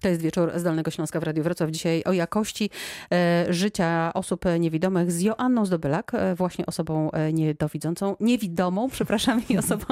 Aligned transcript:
To 0.00 0.08
jest 0.08 0.20
wieczór 0.20 0.52
z 0.56 0.62
Dolnego 0.62 0.90
Śląska 0.90 1.20
w 1.20 1.22
Radiu 1.22 1.42
Wrocław. 1.42 1.70
Dzisiaj 1.70 2.02
o 2.04 2.12
jakości 2.12 2.70
e, 3.12 3.46
życia 3.48 4.10
osób 4.14 4.44
niewidomych 4.60 5.12
z 5.12 5.20
Joanną 5.20 5.66
Zdobylak, 5.66 6.12
e, 6.14 6.34
właśnie 6.34 6.66
osobą 6.66 7.10
e, 7.10 7.32
niedowidzącą, 7.32 8.16
niewidomą, 8.20 8.88
przepraszam, 8.96 9.42
i 9.48 9.58
osobą, 9.58 9.84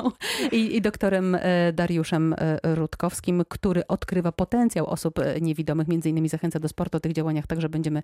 i, 0.53 0.77
i 0.77 0.81
doktorem 0.81 1.37
Dariuszem 1.73 2.35
Rutkowskim, 2.63 3.43
który 3.49 3.87
odkrywa 3.87 4.33
potencjał 4.33 4.87
osób 4.87 5.19
niewidomych, 5.41 5.89
między 5.89 6.11
innymi 6.11 6.29
zachęca 6.29 6.61
do 6.61 6.69
sportu. 6.69 6.97
O 6.97 7.01
tych 7.01 7.13
działaniach 7.13 7.47
także 7.47 7.69
będziemy 7.69 8.03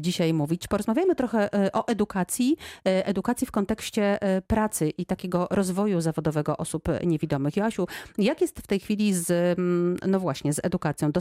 dzisiaj 0.00 0.34
mówić. 0.34 0.68
Porozmawiamy 0.68 1.14
trochę 1.14 1.48
o 1.72 1.86
edukacji, 1.86 2.56
edukacji 2.84 3.46
w 3.46 3.50
kontekście 3.50 4.18
pracy 4.46 4.90
i 4.90 5.06
takiego 5.06 5.48
rozwoju 5.50 6.00
zawodowego 6.00 6.56
osób 6.56 6.88
niewidomych. 7.04 7.56
Joasiu, 7.56 7.86
jak 8.18 8.40
jest 8.40 8.58
w 8.58 8.66
tej 8.66 8.80
chwili 8.80 9.14
z, 9.14 9.58
mm, 9.58 9.96
no 10.06 10.20
właśnie, 10.20 10.52
z 10.52 10.60
edukacją, 10.62 11.12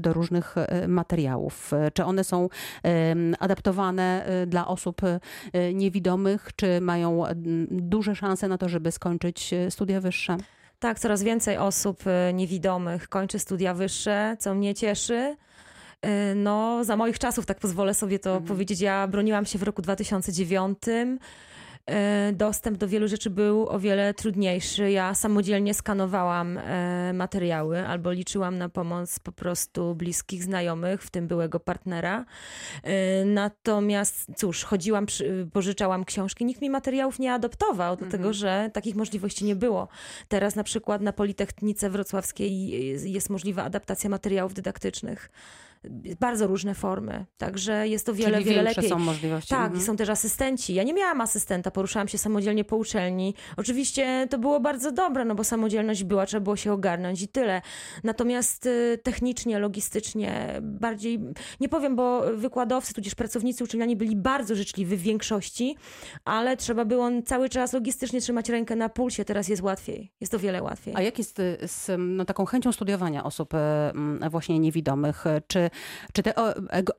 do 0.00 0.12
różnych 0.12 0.54
e, 0.58 0.88
materiałów? 0.88 1.72
E, 1.72 1.90
Czy 1.90 2.04
one 2.04 2.24
są 2.24 2.48
adaptowane 3.40 4.24
e, 4.26 4.46
dla 4.46 4.66
osób 4.66 5.00
niewidomych, 5.74 6.50
czy 6.56 6.80
mają 6.80 7.26
mm, 7.26 7.66
duże 7.70 8.14
szanse 8.16 8.48
na 8.48 8.58
to, 8.58 8.68
żeby 8.68 8.92
skończyć 8.92 9.50
studia 9.70 10.00
wyższe? 10.00 10.36
Tak, 10.78 10.98
coraz 10.98 11.22
więcej 11.22 11.56
osób 11.56 12.02
niewidomych 12.34 13.08
kończy 13.08 13.38
studia 13.38 13.74
wyższe, 13.74 14.36
co 14.38 14.54
mnie 14.54 14.74
cieszy. 14.74 15.36
No, 16.36 16.84
za 16.84 16.96
moich 16.96 17.18
czasów, 17.18 17.46
tak 17.46 17.58
pozwolę 17.58 17.94
sobie 17.94 18.18
to 18.18 18.30
Mhm. 18.30 18.46
powiedzieć, 18.48 18.80
ja 18.80 19.08
broniłam 19.08 19.44
się 19.44 19.58
w 19.58 19.62
roku 19.62 19.82
2009. 19.82 20.78
E, 21.86 22.32
Dostęp 22.32 22.78
do 22.78 22.88
wielu 22.88 23.08
rzeczy 23.08 23.30
był 23.30 23.68
o 23.68 23.78
wiele 23.78 24.14
trudniejszy. 24.14 24.90
Ja 24.90 25.14
samodzielnie 25.14 25.74
skanowałam 25.74 26.58
e, 26.58 27.12
materiały 27.12 27.86
albo 27.86 28.12
liczyłam 28.12 28.58
na 28.58 28.68
pomoc 28.68 29.18
po 29.18 29.32
prostu 29.32 29.94
bliskich 29.94 30.44
znajomych, 30.44 31.02
w 31.02 31.10
tym 31.10 31.28
byłego 31.28 31.60
partnera. 31.60 32.24
E, 32.82 33.24
Natomiast 33.24 34.30
cóż, 34.36 34.64
chodziłam, 34.64 35.06
pożyczałam 35.52 36.04
książki, 36.04 36.44
nikt 36.44 36.62
mi 36.62 36.70
materiałów 36.70 37.18
nie 37.18 37.32
adoptował, 37.32 37.96
dlatego 37.96 38.32
że 38.32 38.70
takich 38.72 38.96
możliwości 38.96 39.44
nie 39.44 39.56
było. 39.56 39.88
Teraz 40.28 40.56
na 40.56 40.64
przykład 40.64 41.02
na 41.02 41.12
Politechnice 41.12 41.90
Wrocławskiej 41.90 42.68
jest 43.12 43.30
możliwa 43.30 43.64
adaptacja 43.64 44.10
materiałów 44.10 44.54
dydaktycznych. 44.54 45.30
Bardzo 46.20 46.46
różne 46.46 46.74
formy, 46.74 47.26
także 47.36 47.88
jest 47.88 48.06
to 48.06 48.14
wiele, 48.14 48.38
Czyli 48.38 48.50
wiele 48.50 48.62
lepiej. 48.62 48.88
są 48.88 48.98
możliwości. 48.98 49.48
Tak, 49.50 49.60
Mhm. 49.64 49.80
i 49.80 49.84
są 49.84 49.96
też 49.96 50.08
asystenci. 50.08 50.74
Ja 50.74 50.82
nie 50.82 50.94
miałam 50.94 51.20
asystenta, 51.20 51.70
poruszałam 51.70 52.08
się 52.08 52.18
samodzielnie 52.18 52.64
po 52.64 52.76
uczelni. 52.76 53.34
Oczywiście 53.56 54.26
to 54.30 54.38
było 54.38 54.60
bardzo 54.60 54.92
dobre, 54.92 55.24
no 55.24 55.34
bo 55.34 55.44
samodzielność 55.44 56.04
była, 56.04 56.26
trzeba 56.26 56.40
było 56.44 56.56
się 56.56 56.72
ogarnąć 56.72 57.22
i 57.22 57.28
tyle. 57.28 57.62
Natomiast 58.04 58.66
y, 58.66 58.98
technicznie, 59.02 59.58
logistycznie 59.58 60.48
bardziej, 60.62 61.20
nie 61.60 61.68
powiem, 61.68 61.96
bo 61.96 62.22
wykładowcy, 62.36 62.94
tudzież 62.94 63.14
pracownicy 63.14 63.64
uczelniani 63.64 63.96
byli 63.96 64.16
bardzo 64.16 64.54
życzliwi 64.54 64.96
w 64.96 65.02
większości, 65.02 65.76
ale 66.24 66.56
trzeba 66.56 66.84
było 66.84 67.08
cały 67.26 67.48
czas 67.48 67.72
logistycznie 67.72 68.20
trzymać 68.20 68.48
rękę 68.48 68.76
na 68.76 68.88
pulsie. 68.88 69.24
Teraz 69.24 69.48
jest 69.48 69.62
łatwiej. 69.62 70.12
Jest 70.20 70.32
to 70.32 70.38
wiele 70.38 70.62
łatwiej. 70.62 70.94
A 70.96 71.02
jak 71.02 71.18
jest 71.18 71.38
y, 71.38 71.58
z 71.66 71.90
no, 71.98 72.24
taką 72.24 72.44
chęcią 72.44 72.72
studiowania 72.72 73.24
osób 73.24 73.54
m, 73.54 74.20
właśnie 74.30 74.58
niewidomych? 74.58 75.24
Czy, 75.46 75.70
czy 76.12 76.22
te 76.22 76.34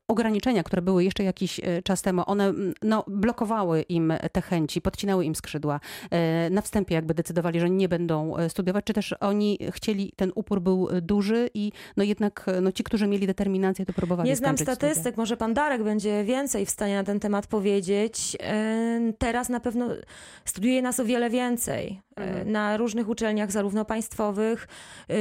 ograniczenia, 0.07 0.63
które 0.63 0.81
były 0.81 1.03
jeszcze 1.03 1.23
jakiś 1.23 1.59
e, 1.59 1.81
czas 1.83 2.01
temu, 2.01 2.23
one 2.25 2.53
no, 2.81 3.03
blokowały 3.07 3.81
im 3.81 4.13
te 4.31 4.41
chęci, 4.41 4.81
podcinały 4.81 5.25
im 5.25 5.35
skrzydła? 5.35 5.79
E, 6.11 6.49
Na 6.49 6.61
wstępie 6.61 6.95
jakby 6.95 7.13
decydowali, 7.13 7.59
że 7.59 7.69
nie 7.69 7.89
będą 7.89 8.37
e, 8.37 8.49
studiować, 8.49 8.85
czy 8.85 8.93
też 8.93 9.15
oni 9.19 9.59
chcieli, 9.71 10.13
ten 10.15 10.31
upór 10.35 10.61
był 10.61 10.87
duży 11.01 11.49
i 11.53 11.71
no 11.97 12.03
jednak 12.03 12.45
no, 12.61 12.71
ci, 12.71 12.83
którzy 12.83 13.07
mieli 13.07 13.27
determinację, 13.27 13.85
to 13.85 13.93
próbowali 13.93 14.29
Nie 14.29 14.35
znam 14.35 14.57
skończyć 14.57 14.75
studia. 14.75 14.89
statystyk, 14.93 15.17
może 15.17 15.37
pan 15.37 15.53
Darek 15.53 15.83
będzie 15.83 16.23
więcej 16.23 16.65
w 16.65 16.69
stanie 16.69 16.95
na 16.95 17.03
ten 17.03 17.19
temat 17.19 17.47
powiedzieć. 17.47 18.37
Teraz 19.17 19.49
na 19.49 19.59
pewno 19.59 19.87
studiuje 20.45 20.81
nas 20.81 20.99
o 20.99 21.05
wiele 21.05 21.29
więcej. 21.29 22.01
Mhm. 22.15 22.51
Na 22.51 22.77
różnych 22.77 23.09
uczelniach, 23.09 23.51
zarówno 23.51 23.85
państwowych, 23.85 24.67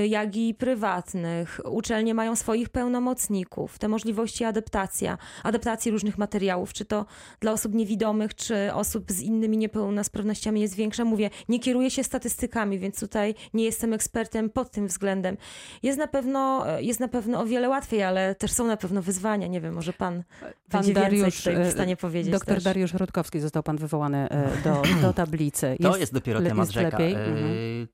jak 0.09 0.37
i 0.37 0.55
prywatnych. 0.55 1.61
Uczelnie 1.71 2.15
mają 2.15 2.37
swoich 2.37 2.69
pełnomocników. 2.69 3.42
Te 3.79 3.89
możliwości 3.89 4.45
adaptacja, 4.45 5.19
adaptacji 5.43 5.91
różnych 5.91 6.19
materiałów, 6.19 6.73
czy 6.73 6.85
to 6.85 7.07
dla 7.41 7.53
osób 7.53 7.75
niewidomych, 7.75 8.35
czy 8.35 8.73
osób 8.75 9.13
z 9.13 9.21
innymi 9.21 9.57
niepełnosprawnościami 9.57 10.61
jest 10.61 10.75
większa. 10.75 11.05
Mówię, 11.05 11.31
nie 11.49 11.61
kieruję 11.61 11.91
się 11.91 12.05
statystykami, 12.05 12.79
więc 12.79 13.01
tutaj 13.01 13.35
nie 13.55 13.65
jestem 13.65 13.93
ekspertem 13.93 14.51
pod 14.51 14.71
tym 14.71 14.87
względem. 14.87 15.37
Jest 15.83 15.99
na 15.99 16.07
pewno, 16.07 16.65
jest 16.81 17.01
na 17.01 17.09
pewno 17.09 17.41
o 17.41 17.47
wiele 17.47 17.69
łatwiej, 17.69 18.03
ale 18.03 18.35
też 18.35 18.53
są 18.53 18.67
na 18.67 18.77
pewno 18.77 19.03
wyzwania. 19.03 19.47
Nie 19.47 19.61
wiem, 19.61 19.75
może 19.75 19.93
pan, 19.93 20.23
będzie 20.69 20.95
więcej 20.95 21.33
tutaj 21.33 21.55
e, 21.55 21.65
w 21.65 21.73
stanie 21.73 21.97
powiedzieć 21.97 22.33
Doktor 22.33 22.55
też. 22.55 22.65
Dariusz 22.65 22.95
Rutkowski 22.95 23.41
został 23.41 23.63
pan 23.63 23.77
wywołany 23.77 24.29
e, 24.29 24.63
do, 24.65 24.83
do 25.07 25.13
tablicy. 25.13 25.77
To 25.83 25.97
jest, 25.97 26.13
dopiero 26.13 26.41
temat 26.43 26.59
jest 26.59 26.73
rzeka. 26.73 26.99
lepiej? 26.99 27.15
E, 27.15 27.27
Mhm. 27.27 27.89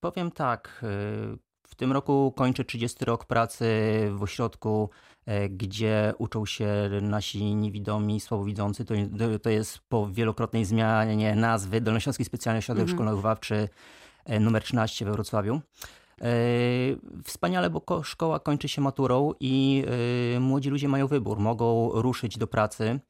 Powiem 0.00 0.30
tak. 0.30 0.84
W 1.74 1.76
tym 1.76 1.92
roku 1.92 2.32
kończę 2.36 2.64
30 2.64 3.04
rok 3.04 3.24
pracy 3.24 3.66
w 4.12 4.22
ośrodku, 4.22 4.90
e, 5.26 5.48
gdzie 5.48 6.14
uczą 6.18 6.46
się 6.46 6.68
nasi 7.02 7.54
niewidomi, 7.54 8.20
słabowidzący. 8.20 8.84
To, 8.84 8.94
to 9.42 9.50
jest 9.50 9.78
po 9.88 10.08
wielokrotnej 10.10 10.64
zmianie 10.64 11.34
nazwy 11.36 11.80
Dolnośląski 11.80 12.24
Specjalny 12.24 12.58
Ośrodek 12.58 12.82
Mhm. 12.82 12.98
Szkolno-Wychowawczy 12.98 13.68
e, 14.24 14.40
numer 14.40 14.62
13 14.62 15.04
we 15.04 15.12
Wrocławiu. 15.12 15.60
E, 16.20 16.26
Wspaniale, 17.24 17.70
bo 17.70 17.80
ko- 17.80 18.02
szkoła 18.02 18.40
kończy 18.40 18.68
się 18.68 18.80
maturą 18.80 19.32
i 19.40 19.84
e, 20.36 20.40
młodzi 20.40 20.70
ludzie 20.70 20.88
mają 20.88 21.06
wybór. 21.06 21.38
Mogą 21.38 21.90
ruszyć 21.92 22.38
do 22.38 22.46
pracy, 22.46 23.00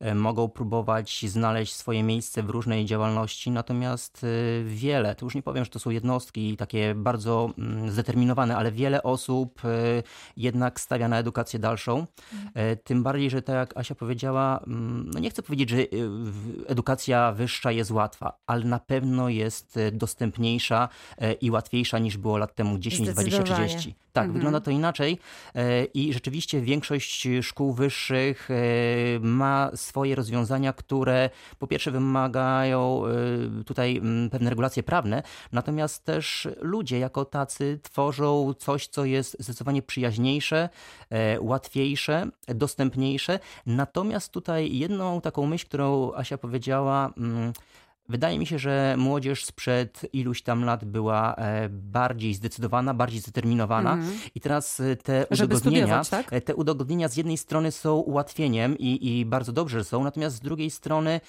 e, 0.00 0.14
mogą 0.14 0.48
próbować 0.48 1.24
znaleźć 1.28 1.74
swoje 1.74 2.02
miejsce 2.02 2.42
w 2.42 2.50
różnej 2.50 2.84
działalności, 2.84 3.50
natomiast 3.50 4.26
wiele, 4.64 5.14
to 5.14 5.26
już 5.26 5.34
nie 5.34 5.42
powiem, 5.42 5.64
że 5.64 5.70
to 5.70 5.78
są 5.78 5.90
jednostki 5.90 6.56
takie 6.56 6.94
bardzo 6.94 7.50
mm, 7.58 7.90
zdeterminowane, 7.90 8.56
ale 8.56 8.72
wiele 8.72 9.02
osób 9.02 9.62
jednak 10.36 10.80
stawia 10.80 11.08
na 11.08 11.18
edukację 11.18 11.58
dalszą. 11.58 12.06
E, 12.54 12.76
Tym 12.76 13.02
bardziej, 13.02 13.30
że 13.30 13.42
tak 13.42 13.54
jak 13.56 13.76
Asia 13.76 13.94
powiedziała, 13.94 14.60
mm, 14.66 15.10
no 15.14 15.20
nie 15.20 15.30
chcę 15.30 15.42
powiedzieć, 15.42 15.70
że 15.70 15.76
edukacja 16.66 17.32
wyższa 17.32 17.72
jest 17.72 17.90
łatwa, 17.90 18.38
ale 18.46 18.64
na 18.64 18.78
pewno 18.78 19.28
jest 19.28 19.78
dostępniejsza 19.92 20.88
i 21.40 21.50
łatwiejsza 21.50 21.98
niż 21.98 22.16
było 22.16 22.38
lat 22.38 22.51
temu 22.54 22.78
10, 22.78 23.10
20, 23.10 23.30
Zdecydowanie. 23.30 23.68
30. 23.68 23.94
Tak, 24.12 24.24
Mhm. 24.24 24.34
wygląda 24.34 24.60
to 24.60 24.70
inaczej 24.70 25.18
e, 25.54 25.84
i 25.84 26.12
rzeczywiście 26.12 26.60
większość 26.60 27.28
szkół 27.42 27.72
wyższych 27.72 28.48
e, 28.50 28.54
ma 29.20 29.70
swoje 29.74 30.14
rozwiązania, 30.14 30.72
które 30.72 31.30
po 31.58 31.66
pierwsze 31.66 31.90
wymagają 31.90 33.02
e, 33.60 33.64
tutaj 33.64 34.02
pewne 34.30 34.50
regulacje 34.50 34.82
prawne, 34.82 35.22
natomiast 35.52 36.04
też 36.04 36.48
ludzie 36.60 36.98
jako 36.98 37.24
tacy 37.24 37.80
tworzą 37.82 38.54
coś, 38.58 38.86
co 38.86 39.04
jest 39.04 39.36
zdecydowanie 39.40 39.82
przyjaźniejsze, 39.82 40.68
łatwiejsze, 41.40 42.26
dostępniejsze. 42.48 43.38
Natomiast 43.66 44.32
tutaj 44.32 44.76
jedną 44.78 45.20
taką 45.20 45.46
myśl, 45.46 45.66
którą 45.66 46.12
Asia 46.14 46.38
powiedziała, 46.38 47.12
Wydaje 48.08 48.38
mi 48.38 48.46
się, 48.46 48.58
że 48.58 48.94
młodzież 48.98 49.44
sprzed 49.44 50.00
iluś 50.12 50.42
tam 50.42 50.64
lat 50.64 50.84
była 50.84 51.34
e, 51.34 51.68
bardziej 51.68 52.34
zdecydowana, 52.34 52.94
bardziej 52.94 53.20
zdeterminowana 53.20 53.92
Mhm. 53.92 54.18
i 54.34 54.40
teraz 54.40 54.80
e, 54.80 54.96
te 54.96 55.26
udogodnienia, 55.30 55.58
studiować, 55.58 56.08
tak? 56.08 56.32
e, 56.32 56.40
te 56.40 56.54
udogodnienia 56.54 57.08
z 57.08 57.16
jednej 57.16 57.36
strony 57.38 57.72
są 57.72 57.96
ułatwieniem 57.96 58.78
i, 58.78 59.18
i 59.20 59.26
bardzo 59.26 59.52
dobrze 59.52 59.78
że 59.78 59.84
są, 59.84 60.04
natomiast 60.04 60.36
z 60.36 60.40
drugiej 60.40 60.70
strony 60.70 61.20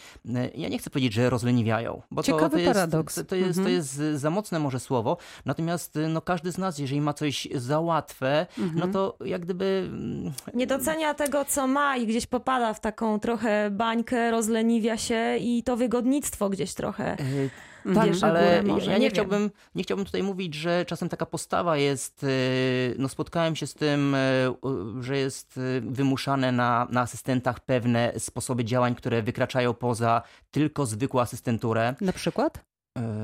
ja 0.55 0.69
nie 0.69 0.77
chcę 0.79 0.89
powiedzieć, 0.89 1.13
że 1.13 1.29
rozleniwiają, 1.29 2.01
bo 2.11 2.21
to, 2.23 2.25
Ciekawy 2.25 2.49
to, 2.49 2.57
jest, 2.57 2.73
paradoks. 2.73 3.15
to, 3.15 3.23
to, 3.23 3.35
jest, 3.35 3.55
to 3.55 3.61
Mhm. 3.61 3.75
jest 3.75 3.95
za 4.15 4.29
mocne 4.29 4.59
może 4.59 4.79
słowo, 4.79 5.17
natomiast 5.45 5.99
no, 6.09 6.21
każdy 6.21 6.51
z 6.51 6.57
nas, 6.57 6.77
jeżeli 6.77 7.01
ma 7.01 7.13
coś 7.13 7.47
za 7.55 7.79
łatwe, 7.79 8.45
Mhm. 8.59 8.79
no 8.79 8.87
to 8.87 9.17
jak 9.25 9.41
gdyby 9.41 9.89
mm, 9.93 10.33
Nie 10.53 10.67
docenia 10.67 11.13
tego, 11.13 11.45
co 11.45 11.67
ma 11.67 11.97
i 11.97 12.07
gdzieś 12.07 12.25
popada 12.27 12.73
w 12.73 12.79
taką 12.81 13.19
trochę 13.19 13.69
bańkę, 13.71 14.31
rozleniwia 14.31 14.97
się 14.97 15.37
i 15.39 15.63
to 15.63 15.77
wygodnictwo 15.77 16.49
gdzieś 16.49 16.72
trochę. 16.73 17.17
e, 17.19 17.49
Mhm. 17.85 18.13
Tak, 18.19 18.29
ale 18.29 18.63
może, 18.63 18.91
ja 18.91 18.97
nie 18.97 19.03
nie, 19.03 19.09
chciałbym, 19.09 19.51
nie 19.75 19.83
chciałbym 19.83 20.05
tutaj 20.05 20.23
mówić, 20.23 20.53
że 20.55 20.85
czasem 20.85 21.09
taka 21.09 21.25
postawa 21.25 21.77
jest, 21.77 22.23
y, 22.23 22.95
no 22.97 23.09
spotkałem 23.09 23.55
się 23.55 23.67
z 23.67 23.73
tym, 23.73 24.15
y, 24.15 24.53
że 24.99 25.17
jest 25.17 25.59
wymuszane 25.81 26.51
na, 26.51 26.87
na 26.89 27.01
asystentach 27.01 27.59
pewne 27.59 28.13
sposoby 28.17 28.65
działań, 28.65 28.95
które 28.95 29.21
wykraczają 29.21 29.73
poza 29.73 30.21
tylko 30.51 30.85
zwykłą 30.85 31.21
asystenturę. 31.21 31.95
Na 32.01 32.13
przykład? 32.13 32.65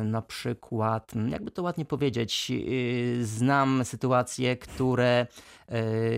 Na 0.04 0.22
przykład, 0.22 1.16
mm, 1.16 1.30
jakby 1.30 1.52
to 1.52 1.64
ładnie 1.64 1.86
powiedzieć, 1.86 2.52
znam 3.22 3.86
sytuacje, 3.86 4.58
które 4.58 5.28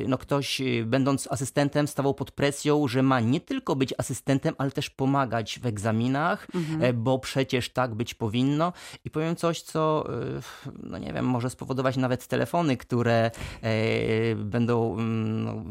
no 0.07 0.17
ktoś 0.17 0.61
będąc 0.85 1.27
asystentem 1.31 1.87
stawał 1.87 2.13
pod 2.13 2.31
presją, 2.31 2.87
że 2.87 3.03
ma 3.03 3.19
nie 3.19 3.41
tylko 3.41 3.75
być 3.75 3.93
asystentem, 3.97 4.55
ale 4.57 4.71
też 4.71 4.89
pomagać 4.89 5.59
w 5.59 5.65
egzaminach, 5.65 6.47
mhm. 6.55 7.03
bo 7.03 7.19
przecież 7.19 7.69
tak 7.69 7.95
być 7.95 8.13
powinno. 8.13 8.73
I 9.05 9.09
powiem 9.09 9.35
coś, 9.35 9.61
co 9.61 10.07
no 10.83 10.97
nie 10.97 11.13
wiem, 11.13 11.25
może 11.25 11.49
spowodować 11.49 11.97
nawet 11.97 12.27
telefony, 12.27 12.77
które 12.77 13.31
będą 14.35 14.93
mm, 14.93 15.43
no, 15.43 15.63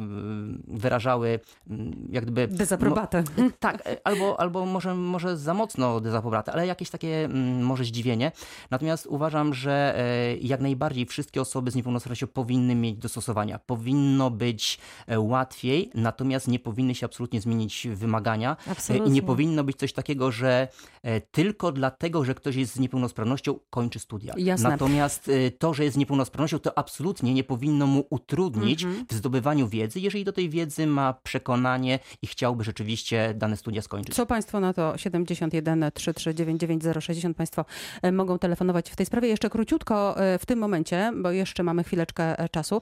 wyrażały 0.79 1.41
mm, 1.71 2.09
jak 2.11 2.25
gdyby... 2.25 2.49
Dezaprobatę. 2.49 3.25
No, 3.37 3.50
tak, 3.59 4.00
albo, 4.05 4.41
albo 4.41 4.67
może, 4.67 4.94
może 4.94 5.37
za 5.37 5.55
mocno 5.55 6.00
dezaprobatę, 6.00 6.53
ale 6.53 6.67
jakieś 6.67 6.91
takie 6.91 7.25
mm, 7.25 7.62
może 7.62 7.85
zdziwienie. 7.85 8.32
Natomiast 8.71 9.06
uważam, 9.06 9.55
że 9.55 9.99
jak 10.41 10.61
najbardziej 10.61 11.06
wszystkie 11.06 11.41
osoby 11.41 11.71
z 11.71 11.75
niepełnosprawnością 11.75 12.27
powinny 12.27 12.75
mieć 12.75 12.97
dostosowania. 12.97 13.59
Powinno 13.70 14.31
być 14.31 14.78
e, 15.06 15.20
łatwiej, 15.20 15.90
natomiast 15.94 16.49
nie 16.49 16.58
powinny 16.58 16.94
się 16.94 17.06
absolutnie 17.06 17.40
zmienić 17.40 17.88
wymagania. 17.94 18.56
Absolutnie. 18.67 19.08
I 19.08 19.11
nie 19.11 19.22
powinno 19.22 19.64
być 19.64 19.76
coś 19.76 19.93
takiego, 19.93 20.32
że 20.32 20.69
e, 21.02 21.20
tylko 21.20 21.72
dlatego, 21.72 22.25
że 22.25 22.34
ktoś 22.34 22.56
jest 22.56 22.75
z 22.75 22.78
niepełnosprawnością, 22.78 23.58
kończy 23.70 23.99
studia. 23.99 24.34
Jasne. 24.37 24.69
Natomiast 24.69 25.28
e, 25.28 25.50
to, 25.50 25.75
że 25.75 25.84
jest 25.84 25.94
z 25.94 25.99
niepełnosprawnością, 25.99 26.58
to 26.58 26.78
absolutnie 26.78 27.34
nie 27.34 27.44
powinno 27.44 27.87
mu 27.87 28.06
utrudnić 28.11 28.84
mhm. 28.84 29.06
w 29.11 29.14
zdobywaniu 29.14 29.69
wiedzy, 29.69 30.00
jeżeli 30.00 30.25
do 30.25 30.32
tej 30.32 30.49
wiedzy 30.49 30.87
ma 30.87 31.12
przekonanie 31.12 31.99
i 32.22 32.26
chciałby 32.26 32.64
rzeczywiście 32.64 33.34
dane 33.37 33.56
studia 33.56 33.82
skończyć. 33.82 34.14
Co 34.14 34.26
Państwo 34.26 34.61
na 34.61 34.72
to 34.72 34.99
71 34.99 35.90
3399 35.94 37.05
060 37.05 37.37
Państwo 37.37 37.64
mogą 38.12 38.38
telefonować 38.38 38.90
w 38.90 38.96
tej 38.96 39.06
sprawie. 39.06 39.28
Jeszcze 39.28 39.50
króciutko 39.50 40.17
w 40.38 40.46
tym 40.46 40.58
momencie, 40.58 41.12
bo 41.17 41.31
jeszcze 41.31 41.62
mamy 41.62 41.84
chwileczkę 41.84 42.49
czasu. 42.50 42.81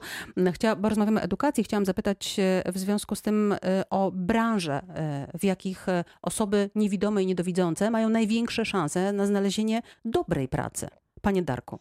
Chcia, 0.53 0.75
bo 0.79 0.89
rozmawiamy 0.89 1.21
o 1.21 1.23
edukacji, 1.23 1.63
chciałam 1.63 1.85
zapytać 1.85 2.35
w 2.65 2.77
związku 2.77 3.15
z 3.15 3.21
tym 3.21 3.51
e, 3.53 3.83
o 3.89 4.11
branże, 4.11 4.81
e, 4.87 5.37
w 5.39 5.43
jakich 5.43 5.85
osoby 6.21 6.69
niewidome 6.75 7.23
i 7.23 7.25
niedowidzące 7.25 7.91
mają 7.91 8.09
największe 8.09 8.65
szanse 8.65 9.13
na 9.13 9.25
znalezienie 9.25 9.81
dobrej 10.05 10.47
pracy. 10.47 10.87
Panie 11.21 11.41
Darku. 11.41 11.79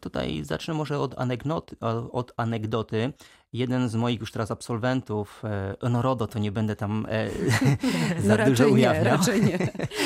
Tutaj 0.00 0.44
zacznę 0.44 0.74
może 0.74 0.98
od, 0.98 1.18
anegdoty, 1.18 1.76
od 2.12 2.32
anegdoty. 2.36 3.12
Jeden 3.52 3.88
z 3.88 3.94
moich 3.94 4.20
już 4.20 4.32
teraz 4.32 4.50
absolwentów, 4.50 5.42
no 5.90 6.02
RODO, 6.02 6.26
to 6.26 6.38
nie 6.38 6.52
będę 6.52 6.76
tam 6.76 7.06
za 8.26 8.36
no 8.36 8.46
dużo 8.46 8.68
ujawniał, 8.68 9.18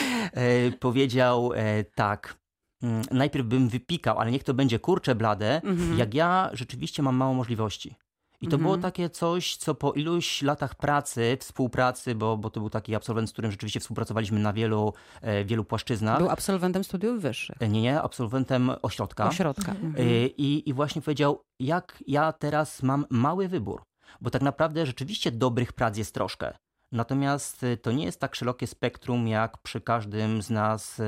powiedział 0.80 1.50
tak, 1.94 2.36
Mm, 2.82 3.02
najpierw 3.10 3.46
bym 3.46 3.68
wypikał, 3.68 4.18
ale 4.18 4.30
niech 4.30 4.44
to 4.44 4.54
będzie 4.54 4.78
kurcze 4.78 5.14
blade, 5.14 5.62
mhm. 5.64 5.98
jak 5.98 6.14
ja 6.14 6.50
rzeczywiście 6.52 7.02
mam 7.02 7.16
mało 7.16 7.34
możliwości. 7.34 7.94
I 8.40 8.48
to 8.48 8.58
było 8.58 8.74
mhm. 8.74 8.82
takie 8.82 9.10
coś, 9.10 9.56
co 9.56 9.74
po 9.74 9.92
iluś 9.92 10.42
latach 10.42 10.74
pracy, 10.74 11.36
współpracy, 11.40 12.14
bo, 12.14 12.36
bo 12.36 12.50
to 12.50 12.60
był 12.60 12.70
taki 12.70 12.94
absolwent, 12.94 13.30
z 13.30 13.32
którym 13.32 13.50
rzeczywiście 13.50 13.80
współpracowaliśmy 13.80 14.40
na 14.40 14.52
wielu, 14.52 14.92
e, 15.20 15.44
wielu 15.44 15.64
płaszczyznach. 15.64 16.18
Był 16.18 16.30
absolwentem 16.30 16.84
studiów 16.84 17.22
wyższych. 17.22 17.56
E, 17.60 17.68
nie, 17.68 17.82
nie, 17.82 18.02
absolwentem 18.02 18.72
ośrodka. 18.82 19.28
Ośrodka. 19.28 19.72
E, 19.72 19.74
mhm. 19.74 20.06
I, 20.36 20.62
I 20.66 20.72
właśnie 20.72 21.02
powiedział, 21.02 21.42
jak 21.60 22.04
ja 22.06 22.32
teraz 22.32 22.82
mam 22.82 23.06
mały 23.10 23.48
wybór, 23.48 23.82
bo 24.20 24.30
tak 24.30 24.42
naprawdę 24.42 24.86
rzeczywiście 24.86 25.30
dobrych 25.30 25.72
prac 25.72 25.96
jest 25.96 26.14
troszkę. 26.14 26.56
Natomiast 26.92 27.66
to 27.82 27.92
nie 27.92 28.04
jest 28.04 28.20
tak 28.20 28.34
szerokie 28.34 28.66
spektrum, 28.66 29.28
jak 29.28 29.58
przy 29.58 29.80
każdym 29.80 30.42
z 30.42 30.50
nas 30.50 31.02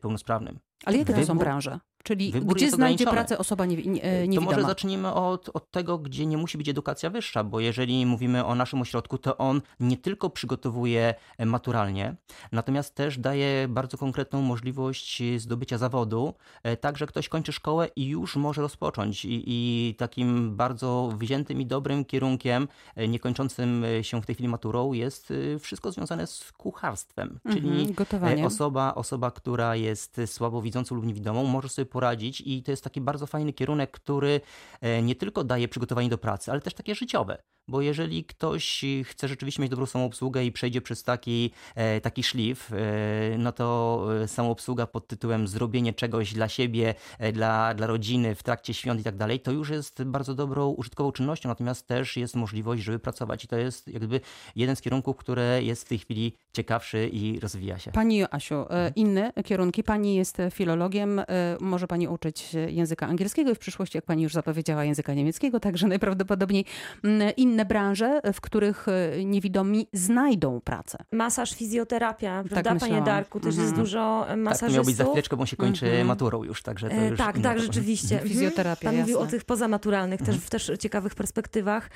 pełnosprawnym. 0.00 0.58
Ale 0.84 0.96
jakie 0.96 1.14
to 1.14 1.26
są 1.26 1.38
branże? 1.38 1.78
Czyli 2.04 2.32
Wybór 2.32 2.56
gdzie 2.56 2.70
znajdzie 2.70 3.06
pracę 3.06 3.38
osoba 3.38 3.66
nie, 3.66 3.76
nie, 3.76 4.02
e, 4.02 4.28
niewidoma? 4.28 4.50
To 4.50 4.56
może 4.56 4.68
zacznijmy 4.68 5.14
od, 5.14 5.50
od 5.54 5.70
tego, 5.70 5.98
gdzie 5.98 6.26
nie 6.26 6.36
musi 6.36 6.58
być 6.58 6.68
edukacja 6.68 7.10
wyższa, 7.10 7.44
bo 7.44 7.60
jeżeli 7.60 8.06
mówimy 8.06 8.44
o 8.44 8.54
naszym 8.54 8.80
ośrodku, 8.80 9.18
to 9.18 9.36
on 9.36 9.62
nie 9.80 9.96
tylko 9.96 10.30
przygotowuje 10.30 11.14
e, 11.38 11.46
maturalnie, 11.46 12.16
natomiast 12.52 12.94
też 12.94 13.18
daje 13.18 13.68
bardzo 13.68 13.98
konkretną 13.98 14.42
możliwość 14.42 15.22
zdobycia 15.36 15.78
zawodu, 15.78 16.34
e, 16.62 16.76
tak, 16.76 16.98
że 16.98 17.06
ktoś 17.06 17.28
kończy 17.28 17.52
szkołę 17.52 17.88
i 17.96 18.06
już 18.06 18.36
może 18.36 18.62
rozpocząć. 18.62 19.24
I, 19.24 19.42
i 19.46 19.94
takim 19.94 20.56
bardzo 20.56 21.12
wziętym 21.18 21.60
i 21.60 21.66
dobrym 21.66 22.04
kierunkiem, 22.04 22.68
niekończącym 23.08 23.84
się 24.02 24.22
w 24.22 24.26
tej 24.26 24.34
chwili 24.34 24.48
maturą, 24.48 24.92
jest 24.92 25.32
wszystko 25.60 25.92
związane 25.92 26.26
z 26.26 26.52
kucharstwem. 26.52 27.38
Czyli 27.52 27.94
mhm, 28.12 28.44
osoba, 28.44 28.94
osoba, 28.94 29.30
która 29.30 29.76
jest 29.76 30.20
słabowidzącą 30.26 30.94
lub 30.94 31.06
niewidomą, 31.06 31.44
może 31.44 31.68
sobie 31.68 31.86
poradzić 31.94 32.42
i 32.46 32.62
to 32.62 32.70
jest 32.70 32.84
taki 32.84 33.00
bardzo 33.00 33.26
fajny 33.26 33.52
kierunek, 33.52 33.90
który 33.90 34.40
e, 34.80 35.02
nie 35.02 35.14
tylko 35.14 35.44
daje 35.44 35.68
przygotowanie 35.68 36.08
do 36.08 36.18
pracy, 36.18 36.50
ale 36.50 36.60
też 36.60 36.74
takie 36.74 36.94
życiowe. 36.94 37.42
Bo 37.68 37.80
jeżeli 37.80 38.24
ktoś 38.24 38.84
chce 39.04 39.28
rzeczywiście 39.28 39.62
mieć 39.62 39.70
dobrą 39.70 39.86
samoobsługę 39.86 40.44
i 40.44 40.52
przejdzie 40.52 40.80
przez 40.80 41.02
taki, 41.02 41.50
e, 41.74 42.00
taki 42.00 42.22
szlif, 42.22 42.72
e, 42.72 43.38
no 43.38 43.52
to 43.52 44.06
samoobsługa 44.26 44.86
pod 44.86 45.06
tytułem 45.06 45.48
zrobienie 45.48 45.92
czegoś 45.92 46.32
dla 46.32 46.48
siebie, 46.48 46.94
dla, 47.32 47.74
dla 47.74 47.86
rodziny 47.86 48.34
w 48.34 48.42
trakcie 48.42 48.74
świąt 48.74 49.00
i 49.00 49.04
tak 49.04 49.16
dalej, 49.16 49.40
to 49.40 49.52
już 49.52 49.70
jest 49.70 50.04
bardzo 50.04 50.34
dobrą 50.34 50.68
użytkową 50.68 51.12
czynnością, 51.12 51.48
natomiast 51.48 51.86
też 51.86 52.16
jest 52.16 52.36
możliwość, 52.36 52.82
żeby 52.82 52.98
pracować. 52.98 53.44
I 53.44 53.48
to 53.48 53.56
jest 53.56 53.88
jakby 53.88 54.20
jeden 54.56 54.76
z 54.76 54.80
kierunków, 54.80 55.16
które 55.16 55.62
jest 55.62 55.84
w 55.84 55.88
tej 55.88 55.98
chwili 55.98 56.36
ciekawszy 56.52 57.08
i 57.12 57.40
rozwija 57.40 57.78
się. 57.78 57.92
Pani 57.92 58.16
Joasiu, 58.16 58.64
inne 58.96 59.32
kierunki. 59.44 59.82
Pani 59.84 60.14
jest 60.14 60.38
filologiem, 60.50 61.20
może 61.60 61.86
pani 61.86 62.08
uczyć 62.08 62.56
języka 62.68 63.06
angielskiego 63.06 63.50
i 63.50 63.54
w 63.54 63.58
przyszłości, 63.58 63.98
jak 63.98 64.04
pani 64.04 64.22
już 64.22 64.32
zapowiedziała, 64.32 64.84
języka 64.84 65.14
niemieckiego, 65.14 65.60
także 65.60 65.86
najprawdopodobniej 65.86 66.64
mm, 67.04 67.32
inne 67.54 67.64
branże, 67.64 68.20
w 68.32 68.40
których 68.40 68.86
e, 68.88 69.24
niewidomi 69.24 69.88
znajdą 69.92 70.60
pracę. 70.60 70.98
Masaż, 71.12 71.54
fizjoterapia, 71.54 72.42
tak 72.42 72.52
prawda, 72.52 72.74
panie 72.74 73.02
Darku? 73.02 73.40
Też 73.40 73.48
mhm. 73.48 73.64
jest 73.64 73.76
dużo 73.76 74.26
masażystów. 74.36 74.60
Tak, 74.60 74.74
miał 74.74 74.84
być 74.84 74.96
za 74.96 75.04
chwileczkę, 75.04 75.36
bo 75.36 75.46
się 75.46 75.56
kończy 75.56 75.86
mhm. 75.86 76.06
maturą 76.06 76.44
już, 76.44 76.62
także 76.62 76.88
to 76.88 76.94
e, 76.94 77.08
już 77.08 77.18
Tak, 77.18 77.38
tak, 77.38 77.60
rzeczywiście. 77.60 78.14
Mhm. 78.14 78.32
Fizjoterapia, 78.32 78.88
Pan 78.88 79.00
mówił 79.00 79.18
o 79.18 79.26
tych 79.26 79.44
pozamaturalnych, 79.44 80.22
też 80.22 80.36
w 80.36 80.50
też 80.50 80.72
ciekawych 80.80 81.14
perspektywach. 81.14 81.90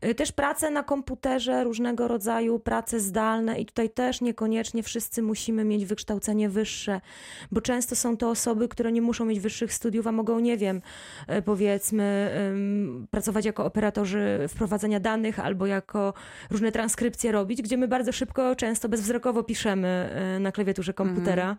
E, 0.00 0.14
też 0.14 0.32
prace 0.32 0.70
na 0.70 0.82
komputerze 0.82 1.64
różnego 1.64 2.08
rodzaju, 2.08 2.58
prace 2.58 3.00
zdalne 3.00 3.60
i 3.60 3.66
tutaj 3.66 3.90
też 3.90 4.20
niekoniecznie 4.20 4.82
wszyscy 4.82 5.22
musimy 5.22 5.64
mieć 5.64 5.86
wykształcenie 5.86 6.48
wyższe, 6.48 7.00
bo 7.52 7.60
często 7.60 7.96
są 7.96 8.16
to 8.16 8.30
osoby, 8.30 8.68
które 8.68 8.92
nie 8.92 9.02
muszą 9.02 9.24
mieć 9.24 9.40
wyższych 9.40 9.74
studiów, 9.74 10.06
a 10.06 10.12
mogą, 10.12 10.38
nie 10.38 10.56
wiem, 10.56 10.82
e, 11.26 11.42
powiedzmy, 11.42 12.30
pracować 13.10 13.44
jako 13.44 13.64
operatorzy 13.64 14.46
danych 15.00 15.40
albo 15.40 15.66
jako 15.66 16.14
różne 16.50 16.72
transkrypcje 16.72 17.32
robić, 17.32 17.62
gdzie 17.62 17.76
my 17.76 17.88
bardzo 17.88 18.12
szybko, 18.12 18.56
często 18.56 18.88
bezwzrokowo 18.88 19.42
piszemy 19.42 19.88
e, 19.88 20.40
na 20.40 20.52
klawiaturze 20.52 20.94
komputera. 20.94 21.42
Mhm. 21.42 21.56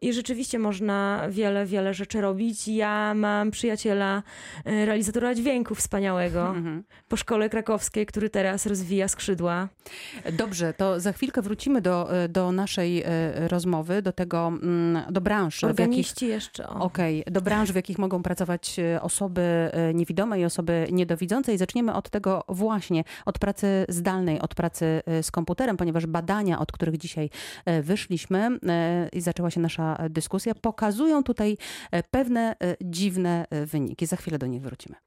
I 0.00 0.12
rzeczywiście 0.12 0.58
można 0.58 1.26
wiele, 1.30 1.66
wiele 1.66 1.94
rzeczy 1.94 2.20
robić. 2.20 2.68
Ja 2.68 3.14
mam 3.14 3.50
przyjaciela, 3.50 4.22
e, 4.64 4.86
realizatora 4.86 5.34
dźwięku 5.34 5.74
wspaniałego 5.74 6.48
mhm. 6.56 6.84
po 7.08 7.16
szkole 7.16 7.48
krakowskiej, 7.48 8.06
który 8.06 8.30
teraz 8.30 8.66
rozwija 8.66 9.08
skrzydła. 9.08 9.68
Dobrze, 10.32 10.74
to 10.74 11.00
za 11.00 11.12
chwilkę 11.12 11.42
wrócimy 11.42 11.80
do, 11.80 12.08
do 12.28 12.52
naszej 12.52 13.04
rozmowy, 13.48 14.02
do 14.02 14.12
tego, 14.12 14.46
mm, 14.48 15.12
do 15.12 15.20
branży. 15.20 15.66
Organiści 15.66 16.24
jakich... 16.26 16.34
jeszcze. 16.34 16.68
Okej, 16.68 17.20
okay. 17.20 17.32
do 17.32 17.40
branż, 17.40 17.72
w 17.72 17.74
jakich 17.74 17.98
mogą 17.98 18.22
pracować 18.22 18.78
e, 18.78 19.02
osoby 19.02 19.40
e, 19.72 19.94
niewidome 19.94 20.40
i 20.40 20.44
osoby 20.44 20.86
niedowidzące. 20.92 21.54
I 21.54 21.58
zaczniemy 21.58 21.94
od 21.94 22.10
tego 22.10 22.44
właśnie, 22.48 22.65
od 23.26 23.38
pracy 23.38 23.86
zdalnej, 23.88 24.40
od 24.40 24.54
pracy 24.54 25.02
e, 25.06 25.22
z 25.22 25.30
komputerem, 25.30 25.76
ponieważ 25.76 26.06
badania, 26.06 26.58
od 26.58 26.72
których 26.72 26.98
dzisiaj 26.98 27.30
wyszliśmy 27.82 28.58
i 29.12 29.20
zaczęła 29.20 29.50
się 29.50 29.60
nasza 29.60 29.98
dyskusja, 30.10 30.54
pokazują 30.54 31.22
tutaj 31.22 31.56
pewne 32.10 32.56
dziwne 32.80 33.46
wyniki. 33.66 34.06
Za 34.06 34.16
chwilę 34.16 34.38
do 34.38 34.46
nich 34.46 34.62
wrócimy. 34.62 35.05